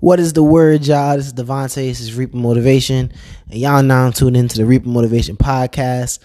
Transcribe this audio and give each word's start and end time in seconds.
What 0.00 0.18
is 0.18 0.32
the 0.32 0.42
word, 0.42 0.86
y'all? 0.86 1.18
This 1.18 1.26
is 1.26 1.34
Devontae. 1.34 1.88
This 1.88 2.00
is 2.00 2.14
Reaper 2.14 2.38
Motivation. 2.38 3.12
And 3.50 3.60
y'all 3.60 3.82
now 3.82 4.10
tuned 4.10 4.34
into 4.34 4.56
the 4.56 4.64
Reaper 4.64 4.88
Motivation 4.88 5.36
podcast. 5.36 6.20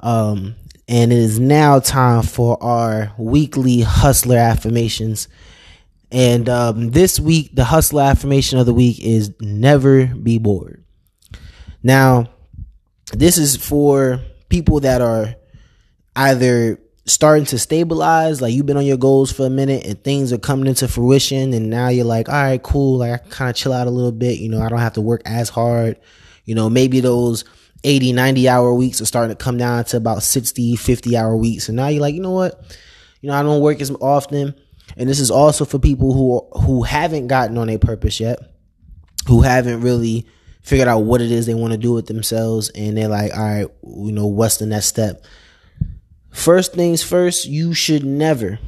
Um, 0.00 0.56
and 0.86 1.10
it 1.10 1.18
is 1.18 1.40
now 1.40 1.80
time 1.80 2.22
for 2.22 2.62
our 2.62 3.14
weekly 3.16 3.80
hustler 3.80 4.36
affirmations. 4.36 5.28
And 6.12 6.50
um, 6.50 6.90
this 6.90 7.18
week, 7.18 7.48
the 7.54 7.64
hustler 7.64 8.02
affirmation 8.02 8.58
of 8.58 8.66
the 8.66 8.74
week 8.74 9.02
is 9.02 9.32
never 9.40 10.04
be 10.04 10.38
bored. 10.38 10.84
Now, 11.82 12.28
this 13.14 13.38
is 13.38 13.56
for 13.56 14.20
people 14.50 14.80
that 14.80 15.00
are 15.00 15.34
either 16.14 16.78
starting 17.06 17.44
to 17.44 17.58
stabilize 17.58 18.40
like 18.40 18.54
you've 18.54 18.64
been 18.64 18.78
on 18.78 18.86
your 18.86 18.96
goals 18.96 19.30
for 19.30 19.44
a 19.44 19.50
minute 19.50 19.84
and 19.84 20.02
things 20.02 20.32
are 20.32 20.38
coming 20.38 20.66
into 20.66 20.88
fruition 20.88 21.52
and 21.52 21.68
now 21.68 21.88
you're 21.88 22.04
like 22.04 22.30
all 22.30 22.34
right 22.34 22.62
cool 22.62 22.98
like 22.98 23.12
i 23.12 23.18
kind 23.28 23.50
of 23.50 23.56
chill 23.56 23.74
out 23.74 23.86
a 23.86 23.90
little 23.90 24.12
bit 24.12 24.38
you 24.38 24.48
know 24.48 24.62
i 24.62 24.68
don't 24.70 24.78
have 24.78 24.94
to 24.94 25.00
work 25.00 25.20
as 25.24 25.48
hard. 25.48 25.98
You 26.44 26.54
know 26.54 26.68
maybe 26.70 27.00
those 27.00 27.44
80 27.84 28.12
90 28.12 28.48
hour 28.48 28.72
weeks 28.72 29.00
are 29.00 29.06
starting 29.06 29.36
to 29.36 29.42
come 29.42 29.58
down 29.58 29.84
to 29.84 29.96
about 29.96 30.22
60 30.22 30.76
50 30.76 31.16
hour 31.16 31.36
weeks 31.36 31.68
and 31.68 31.76
now 31.76 31.88
you're 31.88 32.00
like 32.00 32.14
you 32.14 32.22
know 32.22 32.30
what? 32.30 32.76
You 33.20 33.28
know 33.28 33.36
i 33.36 33.42
don't 33.42 33.60
work 33.60 33.80
as 33.80 33.90
often. 33.90 34.54
And 34.96 35.08
this 35.08 35.18
is 35.18 35.30
also 35.30 35.64
for 35.64 35.78
people 35.78 36.12
who 36.12 36.60
who 36.60 36.82
haven't 36.82 37.28
gotten 37.28 37.58
on 37.58 37.68
a 37.68 37.78
purpose 37.78 38.20
yet 38.20 38.38
who 39.26 39.42
haven't 39.42 39.80
really 39.80 40.26
figured 40.62 40.88
out 40.88 41.00
what 41.00 41.20
it 41.20 41.30
is 41.30 41.46
they 41.46 41.54
want 41.54 41.72
to 41.72 41.78
do 41.78 41.92
with 41.92 42.06
themselves 42.06 42.70
and 42.70 42.96
they're 42.96 43.08
like 43.08 43.34
all 43.36 43.42
right 43.42 43.66
you 43.82 44.12
know 44.12 44.26
what's 44.26 44.56
the 44.58 44.66
next 44.66 44.86
step 44.86 45.24
First 46.34 46.74
things 46.74 47.00
first, 47.00 47.46
you 47.46 47.72
should 47.74 48.04
never, 48.04 48.58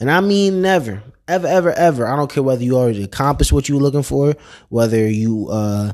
and 0.00 0.08
I 0.08 0.20
mean 0.20 0.62
never, 0.62 1.02
ever, 1.26 1.48
ever, 1.48 1.72
ever. 1.72 2.06
I 2.06 2.14
don't 2.14 2.30
care 2.30 2.44
whether 2.44 2.62
you 2.62 2.76
already 2.76 3.02
accomplished 3.02 3.52
what 3.52 3.68
you 3.68 3.74
were 3.74 3.82
looking 3.82 4.04
for, 4.04 4.34
whether 4.68 5.06
you 5.08 5.48
uh, 5.50 5.92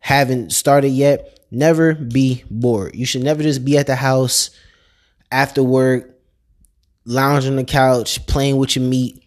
haven't 0.00 0.52
started 0.52 0.88
yet. 0.88 1.38
Never 1.52 1.94
be 1.94 2.44
bored. 2.50 2.96
You 2.96 3.06
should 3.06 3.22
never 3.22 3.42
just 3.42 3.64
be 3.64 3.78
at 3.78 3.86
the 3.86 3.94
house 3.94 4.50
after 5.30 5.62
work, 5.62 6.18
lounging 7.04 7.52
on 7.52 7.56
the 7.56 7.64
couch, 7.64 8.26
playing 8.26 8.56
with 8.56 8.74
your 8.74 8.84
meat, 8.84 9.22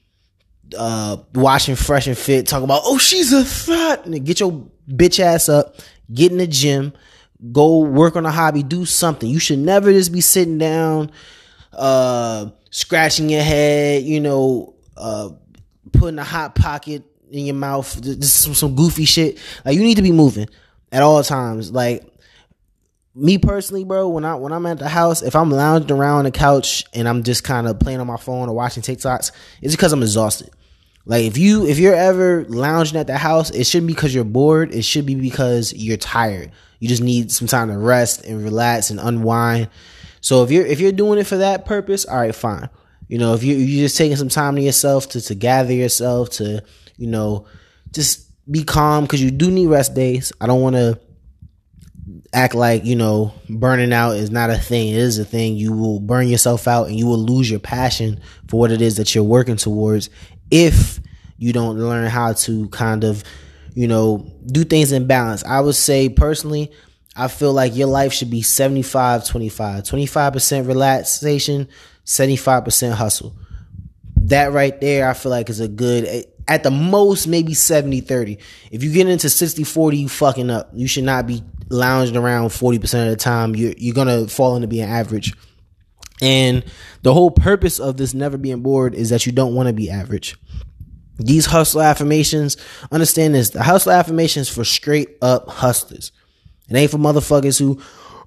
uh, 0.78 1.18
watching 1.34 1.76
Fresh 1.76 2.08
and 2.08 2.18
Fit, 2.18 2.46
talk 2.46 2.62
about, 2.62 2.82
oh, 2.84 2.98
she's 2.98 3.32
a 3.32 3.44
thought, 3.46 4.04
get 4.26 4.42
your 4.42 4.68
bitch 4.88 5.20
ass 5.20 5.48
up, 5.48 5.78
get 6.14 6.32
in 6.32 6.40
the 6.40 6.46
gym, 6.48 6.94
go 7.52 7.80
work 7.80 8.16
on 8.16 8.25
a 8.25 8.31
hobby, 8.31 8.64
do 8.64 8.86
something. 8.86 9.30
You 9.30 9.39
should 9.39 9.59
never 9.59 9.92
just 9.92 10.11
be 10.11 10.22
sitting 10.22 10.58
down, 10.58 11.11
uh, 11.73 12.50
scratching 12.70 13.30
your 13.30 13.42
head, 13.42 14.03
you 14.03 14.20
know, 14.20 14.75
uh, 14.97 15.30
putting 15.94 16.19
a 16.19 16.23
hot 16.23 16.56
pocket 16.56 17.03
in 17.31 17.45
your 17.45 17.56
mouth, 17.56 18.02
just 18.02 18.42
some, 18.42 18.53
some 18.53 18.75
goofy 18.75 19.06
shit. 19.06 19.39
Like 19.66 19.75
you 19.75 19.84
need 19.84 19.95
to 19.95 20.02
be 20.02 20.12
moving 20.12 20.47
at 20.92 21.02
all 21.02 21.23
times. 21.23 21.72
Like 21.72 22.06
me 23.16 23.38
personally, 23.38 23.84
bro, 23.84 24.09
when 24.09 24.25
I 24.25 24.36
when 24.36 24.52
I'm 24.52 24.66
at 24.66 24.80
the 24.80 24.89
house, 24.89 25.22
if 25.22 25.36
I'm 25.36 25.52
lounging 25.52 25.97
around 25.97 26.25
the 26.25 26.31
couch 26.31 26.86
and 26.94 27.08
I'm 27.08 27.23
just 27.23 27.44
kind 27.44 27.67
of 27.67 27.80
playing 27.80 28.00
on 28.00 28.08
my 28.08 28.17
phone 28.17 28.50
or 28.50 28.56
watching 28.56 28.84
TikToks, 28.84 29.31
it's 29.62 29.75
because 29.75 29.94
I'm 29.94 30.02
exhausted. 30.02 30.50
Like 31.06 31.26
if 31.26 31.38
you 31.38 31.66
if 31.66 31.80
you're 31.80 31.96
ever 31.96 32.46
lounging 32.48 33.00
at 33.00 33.08
the 33.08 33.18
house, 33.18 33.50
it 33.50 33.66
shouldn't 33.66 33.88
be 33.88 33.94
because 33.94 34.14
you're 34.14 34.24
bored. 34.24 34.74
It 34.74 34.84
should 34.84 35.06
be 35.06 35.16
because 35.16 35.74
you're 35.74 35.98
tired. 35.98 36.52
You 36.80 36.88
just 36.88 37.02
need 37.02 37.32
some 37.32 37.48
time 37.48 37.70
to 37.70 37.78
rest 37.78 38.24
and 38.24 38.44
relax 38.44 38.90
and 38.90 39.00
unwind. 39.00 39.70
So 40.22 40.44
if 40.44 40.52
you're 40.52 40.66
if 40.66 40.80
you're 40.80 40.92
doing 40.92 41.20
it 41.20 41.26
for 41.26 41.38
that 41.38 41.66
purpose, 41.66 42.06
all 42.06 42.18
right, 42.18 42.34
fine. 42.34 42.70
You 43.08 43.18
know, 43.18 43.34
if 43.34 43.44
you 43.44 43.56
you're 43.56 43.86
just 43.86 43.98
taking 43.98 44.18
some 44.18 44.30
time 44.30 44.56
to 44.56 44.62
yourself 44.62 45.10
to 45.10 45.22
to 45.22 45.36
gather 45.36 45.74
yourself 45.74 46.30
to, 46.32 46.64
you 46.98 47.08
know, 47.08 47.46
just 47.92 48.28
be 48.50 48.64
calm 48.64 49.06
because 49.06 49.22
you 49.22 49.32
do 49.32 49.50
need 49.52 49.68
rest 49.68 49.94
days. 49.94 50.32
I 50.40 50.48
don't 50.48 50.62
want 50.62 50.76
to 50.76 51.00
act 52.34 52.56
like 52.56 52.86
you 52.86 52.96
know 52.96 53.34
burning 53.50 53.94
out 53.94 54.16
is 54.16 54.32
not 54.32 54.50
a 54.50 54.58
thing. 54.58 54.90
It 54.90 54.97
is 54.97 55.19
a 55.19 55.25
thing. 55.25 55.56
You 55.56 55.74
will 55.74 56.00
burn 56.00 56.28
yourself 56.28 56.68
out 56.68 56.88
and 56.88 56.97
you 56.97 57.08
will 57.08 57.19
lose 57.19 57.50
your 57.50 57.59
passion 57.59 58.22
for 58.47 58.59
what 58.59 58.72
it 58.72 58.81
is 58.81 58.97
that 58.97 59.14
you're 59.14 59.24
working 59.24 59.58
towards 59.58 60.09
if 60.50 61.00
you 61.38 61.53
don't 61.53 61.78
learn 61.78 62.08
how 62.08 62.34
to 62.34 62.69
kind 62.69 63.03
of 63.03 63.24
you 63.74 63.88
know, 63.88 64.25
do 64.46 64.64
things 64.64 64.92
in 64.92 65.08
balance. 65.08 65.44
I 65.44 65.59
would 65.59 65.75
say 65.75 66.09
personally, 66.09 66.72
I 67.16 67.28
feel 67.28 67.53
like 67.53 67.75
your 67.75 67.88
life 67.88 68.14
should 68.14 68.30
be 68.30 68.42
75 68.42 69.25
25. 69.28 69.84
25% 69.84 70.68
relaxation, 70.68 71.68
75% 72.06 72.94
hustle. 72.94 73.36
That 74.24 74.52
right 74.52 74.80
there, 74.80 75.09
I 75.09 75.13
feel 75.13 75.31
like 75.31 75.50
is 75.50 75.59
a 75.59 75.68
good, 75.68 76.25
at 76.48 76.63
the 76.63 76.72
most, 76.72 77.28
maybe 77.28 77.53
70 77.53 78.02
30. 78.02 78.38
If 78.72 78.84
you 78.84 78.94
get 78.94 79.08
into 79.08 79.30
60 79.30 79.63
40, 79.63 79.98
you 79.98 80.09
fucking 80.09 80.50
up. 80.50 80.69
You 80.74 80.88
should 80.88 81.03
not 81.03 81.28
be 81.28 81.44
lounging 81.72 82.18
around 82.18 82.50
40% 82.50 83.04
of 83.06 83.09
the 83.09 83.16
time. 83.16 83.56
You're, 83.56 83.74
you're 83.78 83.96
going 83.96 84.08
to 84.08 84.34
fall 84.34 84.56
into 84.56 84.68
being 84.68 84.88
average. 84.88 85.34
And 86.22 86.64
the 87.02 87.14
whole 87.14 87.32
purpose 87.32 87.80
of 87.80 87.98
this 87.98 88.14
never 88.14 88.38
being 88.38 88.62
bored 88.62 88.94
is 88.94 89.09
that 89.09 89.26
you 89.26 89.32
don't 89.32 89.56
want 89.56 89.68
to 89.68 89.74
be 89.74 89.90
average. 89.90 90.38
These 91.18 91.48
hustle 91.48 91.81
affirmations, 91.81 92.58
understand 92.92 93.36
this. 93.36 93.50
The 93.50 93.64
hustle 93.64 93.92
affirmations 93.92 94.50
for 94.50 94.64
straight 94.64 95.18
up 95.22 95.50
hustlers. 95.50 96.12
It 96.70 96.76
ain't 96.76 96.92
for 96.92 96.98
motherfuckers 96.98 97.60
who, 97.60 97.81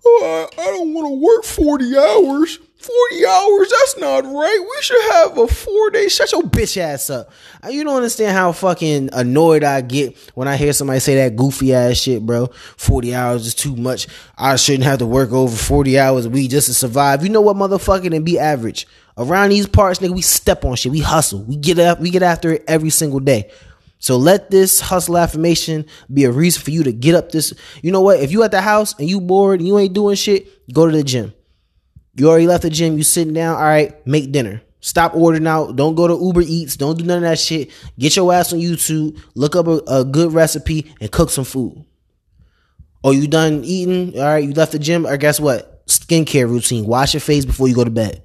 oh, 0.05 0.49
I, 0.59 0.61
I 0.61 0.65
don't 0.67 0.95
want 0.95 1.07
to 1.09 1.21
work 1.21 1.45
40 1.45 1.97
hours. 1.97 2.59
40 2.85 3.27
hours, 3.27 3.71
that's 3.71 3.97
not 3.97 4.25
right. 4.25 4.59
We 4.61 4.83
should 4.83 5.13
have 5.13 5.39
a 5.39 5.49
four 5.49 5.91
day. 5.91 6.09
Shut 6.09 6.33
your 6.33 6.43
bitch 6.43 6.77
ass 6.77 7.09
up. 7.09 7.31
Uh, 7.65 7.69
you 7.69 7.83
don't 7.83 7.97
understand 7.97 8.37
how 8.37 8.53
fucking 8.53 9.09
annoyed 9.15 9.65
I 9.65 9.81
get 9.81 10.19
when 10.35 10.49
I 10.49 10.57
hear 10.57 10.75
somebody 10.75 11.01
say 11.01 11.15
that 11.15 11.35
goofy 11.35 11.73
ass 11.73 11.97
shit, 11.97 12.27
bro. 12.27 12.49
40 12.77 13.15
hours 13.15 13.47
is 13.47 13.55
too 13.55 13.75
much. 13.75 14.07
I 14.37 14.57
shouldn't 14.57 14.85
have 14.85 14.99
to 14.99 15.07
work 15.07 15.33
over 15.33 15.57
40 15.57 15.99
hours 15.99 16.27
a 16.27 16.31
week 16.31 16.51
just 16.51 16.67
to 16.67 16.75
survive. 16.75 17.23
You 17.23 17.31
know 17.31 17.41
what, 17.41 17.57
motherfucking, 17.57 18.15
and 18.15 18.25
be 18.25 18.39
average. 18.39 18.87
Around 19.17 19.51
these 19.51 19.67
parts, 19.67 20.01
nigga, 20.01 20.15
we 20.15 20.23
step 20.23 20.65
on 20.67 20.77
shit. 20.77 20.93
We 20.93 21.01
hustle. 21.01 21.43
We 21.45 21.57
get 21.57 21.79
up. 21.79 22.01
We 22.01 22.11
get 22.11 22.23
after 22.23 22.53
it 22.53 22.65
every 22.69 22.91
single 22.91 23.21
day. 23.21 23.51
So 24.05 24.19
let 24.19 24.51
this 24.51 24.81
hustle 24.81 25.17
affirmation 25.17 25.87
be 26.13 26.25
a 26.25 26.31
reason 26.31 26.61
for 26.61 26.71
you 26.71 26.83
to 26.83 26.93
get 26.93 27.15
up 27.15 27.33
this. 27.33 27.55
You 27.81 27.91
know 27.91 28.03
what? 28.03 28.21
If 28.21 28.33
you 28.33 28.43
at 28.43 28.51
the 28.51 28.61
house 28.61 28.95
and 28.99 29.09
you 29.09 29.19
bored 29.19 29.61
and 29.61 29.67
you 29.67 29.79
ain't 29.79 29.95
doing 29.95 30.15
shit, 30.15 30.71
go 30.75 30.85
to 30.85 30.95
the 30.95 31.03
gym. 31.03 31.33
You 32.15 32.29
already 32.29 32.47
left 32.47 32.65
the 32.65 32.69
gym. 32.69 32.99
You 32.99 33.03
sitting 33.03 33.33
down. 33.33 33.57
All 33.57 33.63
right, 33.63 34.07
make 34.07 34.31
dinner. 34.31 34.61
Stop 34.81 35.15
ordering 35.15 35.47
out. 35.47 35.77
Don't 35.77 35.95
go 35.95 36.07
to 36.07 36.23
Uber 36.23 36.43
Eats. 36.43 36.77
Don't 36.77 36.99
do 36.99 37.05
none 37.07 37.17
of 37.17 37.23
that 37.23 37.39
shit. 37.39 37.71
Get 37.99 38.15
your 38.15 38.31
ass 38.31 38.53
on 38.53 38.59
YouTube. 38.59 39.19
Look 39.35 39.57
up 39.57 39.69
a, 39.69 39.81
a 39.87 40.05
good 40.05 40.35
recipe 40.35 40.95
and 41.01 41.11
cook 41.11 41.31
some 41.31 41.47
food. 41.47 41.83
Oh, 43.03 43.13
you 43.13 43.27
done 43.27 43.63
eating? 43.65 44.19
All 44.21 44.27
right, 44.27 44.45
you 44.45 44.53
left 44.53 44.73
the 44.73 44.79
gym. 44.79 45.07
Or 45.07 45.17
guess 45.17 45.41
what? 45.41 45.87
Skincare 45.87 46.47
routine. 46.47 46.85
Wash 46.85 47.15
your 47.15 47.23
face 47.23 47.47
before 47.47 47.69
you 47.69 47.75
go 47.75 47.85
to 47.85 47.91
bed 47.91 48.23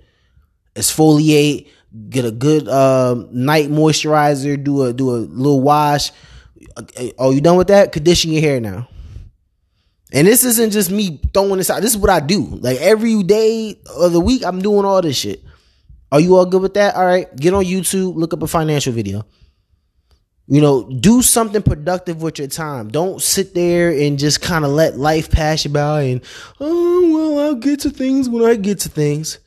exfoliate, 0.80 1.68
get 2.10 2.26
a 2.26 2.32
good 2.32 2.68
uh, 2.68 3.16
night 3.32 3.70
moisturizer, 3.70 4.62
do 4.64 4.84
a 4.84 4.94
do 4.94 5.12
a 5.12 5.18
little 5.18 5.62
wash. 5.62 6.12
Oh, 7.18 7.32
you 7.32 7.42
done 7.42 7.58
with 7.58 7.68
that? 7.68 7.92
Condition 7.92 8.32
your 8.32 8.42
hair 8.42 8.60
now. 8.60 8.88
And 10.12 10.28
this 10.28 10.44
isn't 10.44 10.72
just 10.72 10.90
me 10.90 11.22
throwing 11.34 11.58
this 11.58 11.70
out. 11.70 11.82
This 11.82 11.92
is 11.92 11.98
what 11.98 12.10
I 12.10 12.20
do. 12.20 12.44
Like 12.46 12.80
every 12.80 13.22
day 13.24 13.80
of 13.96 14.12
the 14.12 14.20
week, 14.20 14.44
I'm 14.44 14.62
doing 14.62 14.86
all 14.86 15.02
this 15.02 15.18
shit. 15.18 15.44
Are 16.12 16.20
you 16.20 16.36
all 16.36 16.46
good 16.46 16.62
with 16.62 16.74
that? 16.74 16.96
All 16.96 17.06
right, 17.06 17.34
get 17.36 17.54
on 17.54 17.64
YouTube, 17.64 18.16
look 18.16 18.34
up 18.34 18.42
a 18.42 18.48
financial 18.48 18.92
video. 18.94 19.26
You 20.48 20.62
know, 20.62 20.90
do 20.90 21.22
something 21.22 21.62
productive 21.62 22.24
with 22.24 22.40
your 22.40 22.48
time. 22.48 22.88
Don't 22.88 23.22
sit 23.22 23.54
there 23.54 23.92
and 23.92 24.18
just 24.18 24.42
kind 24.42 24.66
of 24.66 24.72
let 24.72 24.98
life 24.98 25.30
pass 25.30 25.64
you 25.64 25.70
by 25.70 26.02
and, 26.02 26.22
oh, 26.60 27.14
well, 27.36 27.46
I'll 27.46 27.56
get 27.56 27.82
to 27.82 27.92
things 27.92 28.28
when 28.28 28.44
I 28.44 28.56
get 28.56 28.80
to 28.80 28.90
things. 28.90 29.38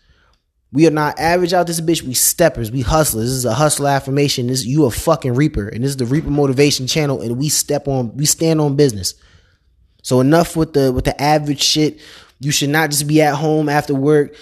We 0.73 0.87
are 0.87 0.91
not 0.91 1.19
average 1.19 1.53
out 1.53 1.67
this 1.67 1.81
bitch. 1.81 2.03
We 2.03 2.15
steppers. 2.15 2.71
We 2.73 2.81
hustlers. 2.81 3.29
This 3.29 3.37
is 3.37 3.45
a 3.45 3.53
hustle 3.53 3.87
affirmation. 3.87 4.47
This 4.47 4.65
you 4.65 4.87
a 4.87 4.91
fucking 4.91 5.35
reaper, 5.35 5.69
and 5.69 5.85
this 5.85 5.91
is 5.91 5.97
the 5.99 6.07
Reaper 6.07 6.31
Motivation 6.31 6.87
Channel. 6.87 7.21
And 7.21 7.37
we 7.37 7.51
step 7.51 7.87
on. 7.89 8.17
We 8.17 8.25
stand 8.25 8.61
on 8.61 8.77
business. 8.77 9.15
So 10.03 10.21
enough 10.21 10.57
with 10.57 10.73
the 10.73 10.91
with 10.91 11.05
the 11.05 11.21
average 11.21 11.63
shit. 11.63 12.01
You 12.41 12.51
should 12.51 12.71
not 12.71 12.91
just 12.91 13.07
be 13.07 13.21
at 13.23 13.37
home 13.37 13.69
after 13.69 13.95
work 13.95 14.35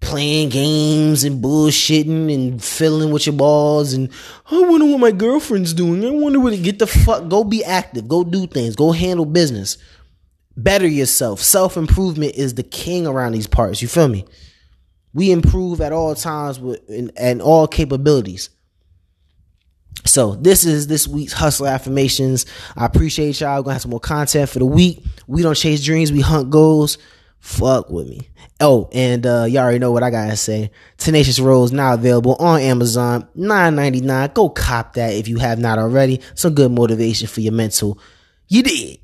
playing 0.00 0.50
games 0.50 1.24
and 1.24 1.42
bullshitting 1.42 2.32
and 2.32 2.62
filling 2.62 3.10
with 3.10 3.26
your 3.26 3.34
balls 3.34 3.92
and 3.92 4.10
I 4.50 4.60
wonder 4.60 4.86
what 4.86 5.00
my 5.00 5.10
girlfriend's 5.10 5.72
doing. 5.72 6.04
I 6.04 6.10
wonder 6.10 6.38
what 6.38 6.62
get 6.62 6.78
the 6.78 6.86
fuck 6.86 7.28
go 7.28 7.44
be 7.44 7.64
active. 7.64 8.06
Go 8.06 8.22
do 8.22 8.46
things. 8.46 8.76
Go 8.76 8.92
handle 8.92 9.24
business. 9.24 9.78
Better 10.56 10.86
yourself. 10.86 11.40
Self 11.40 11.76
improvement 11.76 12.34
is 12.34 12.54
the 12.54 12.62
king 12.62 13.06
around 13.06 13.32
these 13.32 13.46
parts. 13.46 13.82
You 13.82 13.88
feel 13.88 14.08
me? 14.08 14.24
We 15.16 15.32
improve 15.32 15.80
at 15.80 15.94
all 15.94 16.14
times 16.14 16.60
with 16.60 16.78
and 17.16 17.40
all 17.40 17.66
capabilities. 17.66 18.50
So 20.04 20.34
this 20.34 20.66
is 20.66 20.88
this 20.88 21.08
week's 21.08 21.32
hustle 21.32 21.66
affirmations. 21.66 22.44
I 22.76 22.84
appreciate 22.84 23.40
y'all. 23.40 23.56
We're 23.56 23.62
gonna 23.62 23.72
have 23.72 23.82
some 23.82 23.92
more 23.92 23.98
content 23.98 24.50
for 24.50 24.58
the 24.58 24.66
week. 24.66 25.02
We 25.26 25.40
don't 25.40 25.54
chase 25.54 25.82
dreams, 25.82 26.12
we 26.12 26.20
hunt 26.20 26.50
goals. 26.50 26.98
fuck 27.40 27.88
with 27.88 28.06
me. 28.08 28.28
Oh, 28.60 28.90
and 28.92 29.26
uh, 29.26 29.46
y'all 29.48 29.62
already 29.62 29.78
know 29.78 29.90
what 29.90 30.02
I 30.02 30.10
gotta 30.10 30.36
say. 30.36 30.70
Tenacious 30.98 31.40
Rose 31.40 31.72
now 31.72 31.94
available 31.94 32.34
on 32.34 32.60
Amazon, 32.60 33.26
nine 33.34 33.74
ninety 33.74 34.02
nine. 34.02 34.30
Go 34.34 34.50
cop 34.50 34.92
that 34.94 35.14
if 35.14 35.28
you 35.28 35.38
have 35.38 35.58
not 35.58 35.78
already. 35.78 36.20
Some 36.34 36.54
good 36.54 36.72
motivation 36.72 37.26
for 37.26 37.40
your 37.40 37.54
mental. 37.54 37.98
You 38.48 38.62
did. 38.62 38.98